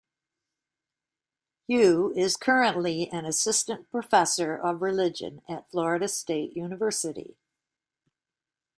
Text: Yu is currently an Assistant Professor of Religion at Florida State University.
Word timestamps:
Yu 1.67 2.11
is 2.15 2.35
currently 2.35 3.07
an 3.11 3.23
Assistant 3.23 3.87
Professor 3.91 4.55
of 4.57 4.81
Religion 4.81 5.43
at 5.47 5.69
Florida 5.69 6.07
State 6.07 6.57
University. 6.57 7.37